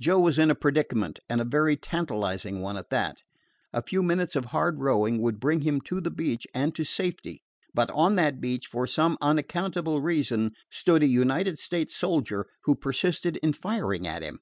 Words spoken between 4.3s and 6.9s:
of hard rowing would bring him to the beach and to